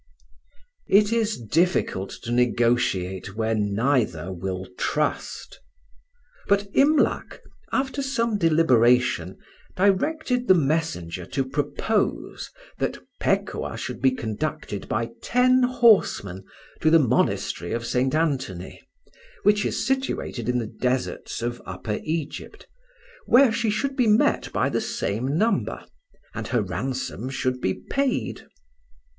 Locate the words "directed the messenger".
9.77-11.27